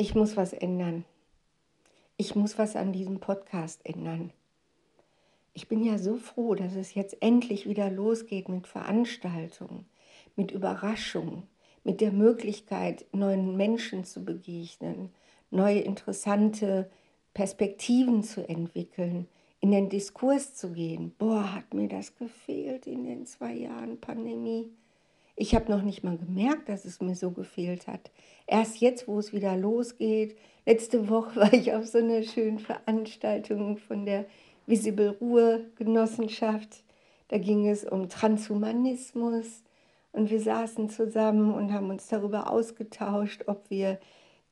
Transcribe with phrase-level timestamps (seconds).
[0.00, 1.04] ich muss was ändern.
[2.16, 4.32] Ich muss was an diesem Podcast ändern.
[5.54, 9.86] Ich bin ja so froh, dass es jetzt endlich wieder losgeht mit Veranstaltungen,
[10.36, 11.42] mit Überraschungen,
[11.82, 15.10] mit der Möglichkeit, neuen Menschen zu begegnen,
[15.50, 16.88] neue interessante
[17.34, 19.26] Perspektiven zu entwickeln,
[19.58, 21.12] in den Diskurs zu gehen.
[21.18, 24.70] Boah, hat mir das gefehlt in den zwei Jahren Pandemie.
[25.40, 28.10] Ich habe noch nicht mal gemerkt, dass es mir so gefehlt hat.
[28.48, 30.36] Erst jetzt, wo es wieder losgeht.
[30.66, 34.24] Letzte Woche war ich auf so einer schönen Veranstaltung von der
[34.66, 36.82] Visible Ruhe Genossenschaft.
[37.28, 39.62] Da ging es um Transhumanismus
[40.10, 44.00] und wir saßen zusammen und haben uns darüber ausgetauscht, ob wir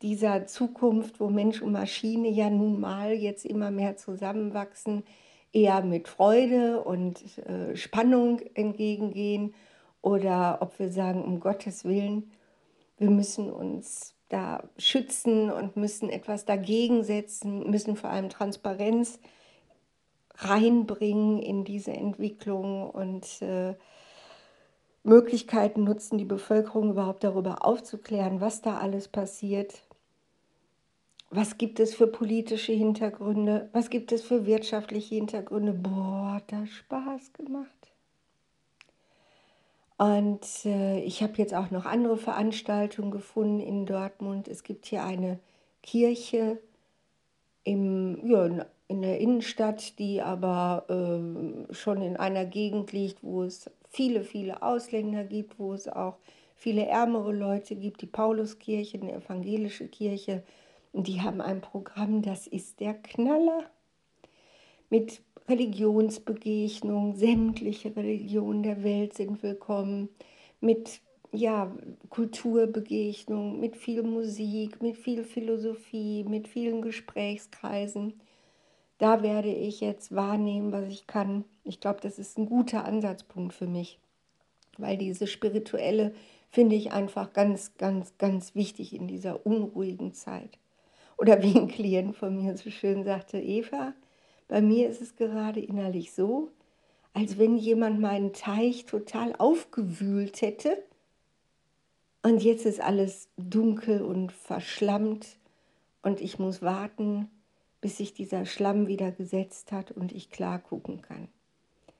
[0.02, 5.02] dieser Zukunft, wo Mensch und Maschine ja nun mal jetzt immer mehr zusammenwachsen,
[5.52, 9.52] eher mit Freude und äh, Spannung entgegengehen
[10.02, 12.30] oder ob wir sagen, um Gottes Willen,
[12.98, 19.19] wir müssen uns da schützen und müssen etwas dagegen setzen, müssen vor allem Transparenz
[20.39, 23.74] reinbringen in diese Entwicklung und äh,
[25.02, 29.83] Möglichkeiten nutzen, die Bevölkerung überhaupt darüber aufzuklären, was da alles passiert.
[31.30, 33.69] Was gibt es für politische Hintergründe?
[33.72, 35.72] Was gibt es für wirtschaftliche Hintergründe?
[35.72, 37.86] Boah, hat das Spaß gemacht.
[39.98, 44.47] Und äh, ich habe jetzt auch noch andere Veranstaltungen gefunden in Dortmund.
[44.47, 45.39] Es gibt hier eine
[45.83, 46.58] Kirche
[47.64, 53.70] im, ja, in der Innenstadt, die aber äh, schon in einer Gegend liegt, wo es
[53.89, 56.19] viele, viele Ausländer gibt, wo es auch
[56.55, 58.02] viele ärmere Leute gibt.
[58.02, 60.42] Die Pauluskirche, eine evangelische Kirche.
[60.92, 63.64] Und die haben ein Programm, das ist der Knaller.
[64.89, 70.08] Mit Religionsbegegnung, sämtliche Religionen der Welt sind willkommen,
[70.61, 71.00] mit
[71.33, 71.72] ja,
[72.08, 78.14] Kulturbegegnung, mit viel Musik, mit viel Philosophie, mit vielen Gesprächskreisen.
[78.98, 81.44] Da werde ich jetzt wahrnehmen, was ich kann.
[81.63, 84.01] Ich glaube, das ist ein guter Ansatzpunkt für mich,
[84.78, 86.13] weil diese spirituelle
[86.51, 90.58] finde ich einfach ganz, ganz, ganz wichtig in dieser unruhigen Zeit.
[91.18, 93.95] Oder wie ein Klient von mir so schön sagte, Eva,
[94.48, 96.51] bei mir ist es gerade innerlich so,
[97.12, 100.83] als wenn jemand meinen Teich total aufgewühlt hätte
[102.23, 105.39] und jetzt ist alles dunkel und verschlammt
[106.02, 107.30] und ich muss warten,
[107.80, 111.28] bis sich dieser Schlamm wieder gesetzt hat und ich klar gucken kann.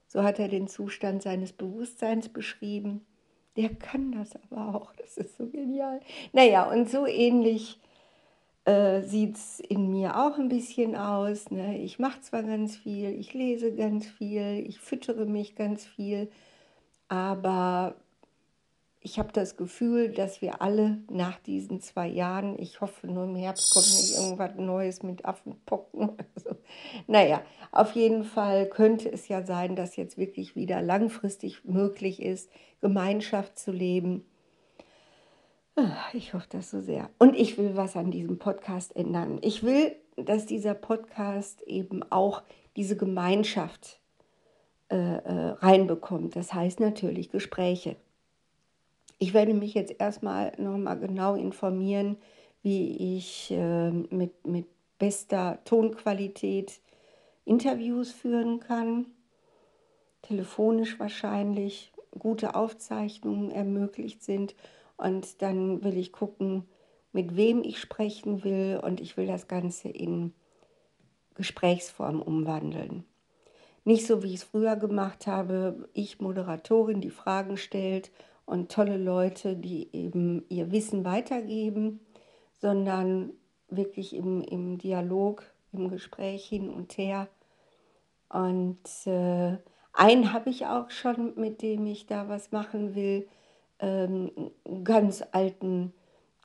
[0.09, 3.07] So hat er den Zustand seines Bewusstseins beschrieben.
[3.57, 6.01] Der kann das aber auch, das ist so genial.
[6.33, 7.79] Naja, und so ähnlich
[8.67, 11.51] äh, sieht es in mir auch ein bisschen aus.
[11.51, 11.79] Ne?
[11.79, 16.29] Ich mache zwar ganz viel, ich lese ganz viel, ich füttere mich ganz viel,
[17.09, 17.95] aber
[19.01, 23.37] ich habe das Gefühl, dass wir alle nach diesen zwei Jahren, ich hoffe nur im
[23.37, 26.57] Herbst kommt nicht irgendwas Neues mit Affenpocken oder so.
[27.07, 32.51] Naja, auf jeden Fall könnte es ja sein, dass jetzt wirklich wieder langfristig möglich ist,
[32.81, 34.25] Gemeinschaft zu leben
[36.13, 37.11] ich hoffe das so sehr.
[37.19, 39.39] Und ich will was an diesem Podcast ändern.
[39.43, 42.43] Ich will, dass dieser Podcast eben auch
[42.77, 44.01] diese Gemeinschaft
[44.89, 46.37] äh, äh, reinbekommt.
[46.37, 47.97] Das heißt natürlich Gespräche.
[49.19, 52.17] Ich werde mich jetzt erstmal nochmal genau informieren,
[52.63, 54.67] wie ich äh, mit, mit
[54.99, 56.81] bester Tonqualität
[57.45, 59.07] Interviews führen kann.
[60.23, 64.55] Telefonisch wahrscheinlich gute Aufzeichnungen ermöglicht sind
[64.97, 66.65] und dann will ich gucken,
[67.13, 70.33] mit wem ich sprechen will und ich will das Ganze in
[71.35, 73.05] Gesprächsform umwandeln.
[73.85, 78.11] Nicht so, wie ich es früher gemacht habe, ich Moderatorin, die Fragen stellt
[78.45, 82.01] und tolle Leute, die eben ihr Wissen weitergeben,
[82.61, 83.33] sondern
[83.69, 87.29] wirklich im, im Dialog, im Gespräch hin und her.
[88.29, 89.57] Und äh,
[89.93, 93.29] einen habe ich auch schon, mit dem ich da was machen will
[93.81, 94.31] ähm,
[94.85, 95.93] ganz alten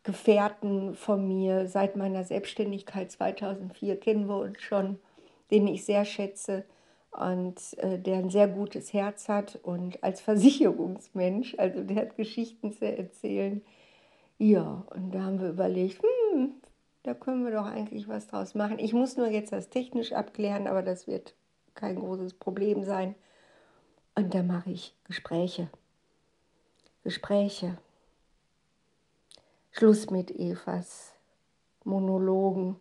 [0.04, 1.68] Gefährten von mir.
[1.68, 5.00] Seit meiner Selbstständigkeit 2004 kennen wir uns schon,
[5.52, 6.66] den ich sehr schätze
[7.12, 12.72] und äh, der ein sehr gutes Herz hat und als Versicherungsmensch, also der hat Geschichten
[12.72, 13.62] zu erzählen.
[14.38, 16.54] Ja, und da haben wir überlegt, hm,
[17.04, 18.80] da können wir doch eigentlich was draus machen.
[18.80, 21.36] Ich muss nur jetzt das technisch abklären, aber das wird
[21.76, 23.16] kein großes Problem sein.
[24.16, 25.70] Und da mache ich Gespräche.
[27.04, 27.78] Gespräche.
[29.72, 31.16] Schluss mit Evas
[31.84, 32.76] Monologen.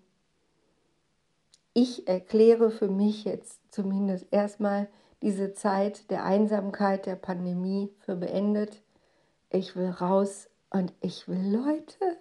[1.72, 4.88] Ich erkläre für mich jetzt zumindest erstmal
[5.22, 8.82] diese Zeit der Einsamkeit der Pandemie für beendet.
[9.48, 12.19] Ich will raus und ich will Leute.